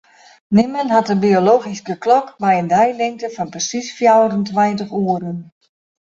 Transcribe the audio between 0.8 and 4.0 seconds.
hat in biologyske klok mei in deilingte fan persiis